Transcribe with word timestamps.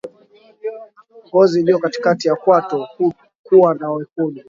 Ngozi 1.27 1.59
iliyo 1.59 1.79
katikati 1.79 2.27
ya 2.27 2.35
kwato 2.35 2.87
kuwa 3.43 3.73
na 3.75 3.91
wekundu 3.91 4.39